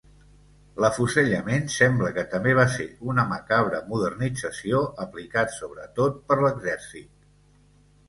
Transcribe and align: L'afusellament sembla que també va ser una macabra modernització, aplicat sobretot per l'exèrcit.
L'afusellament 0.83 1.69
sembla 1.73 2.09
que 2.15 2.23
també 2.31 2.55
va 2.61 2.65
ser 2.77 2.89
una 3.13 3.27
macabra 3.35 3.83
modernització, 3.93 4.83
aplicat 5.07 5.57
sobretot 5.61 6.23
per 6.31 6.43
l'exèrcit. 6.45 7.11